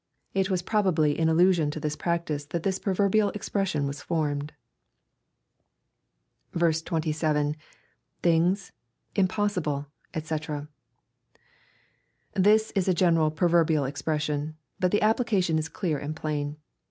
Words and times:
It 0.33 0.49
was 0.49 0.63
probably 0.63 1.15
in 1.15 1.29
allusion 1.29 1.69
to 1.69 1.79
this 1.79 1.95
practice 1.95 2.45
that 2.45 2.63
this 2.63 2.79
proverbial 2.79 3.29
expression 3.35 3.85
was 3.85 4.01
formed." 4.01 4.51
27,— 6.59 7.55
[Things...impossihlej 8.23 9.85
^c] 10.11 10.67
This 12.33 12.71
is 12.71 12.87
a 12.87 12.95
general 12.95 13.29
proverbial 13.29 13.85
expres 13.85 14.23
sion. 14.23 14.55
But 14.79 14.89
the 14.89 15.03
application 15.03 15.59
is 15.59 15.69
clear 15.69 15.99
and 15.99 16.15
plain. 16.15 16.57